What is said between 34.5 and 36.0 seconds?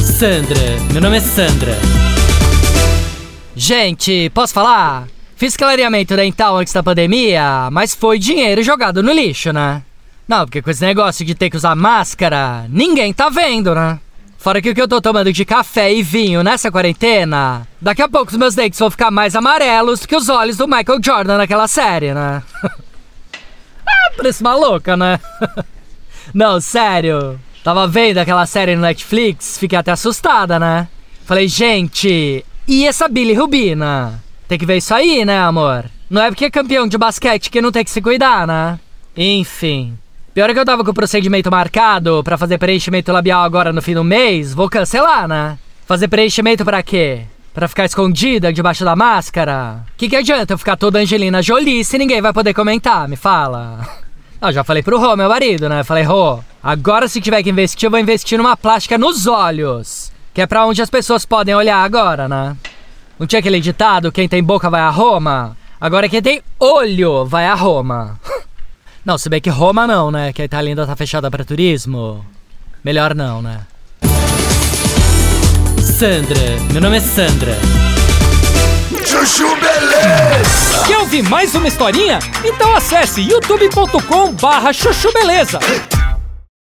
que ver isso aí, né, amor?